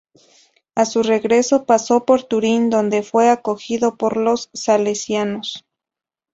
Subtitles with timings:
[0.73, 5.67] A su regreso pasó por Turín, donde fue acogido por los salesianos.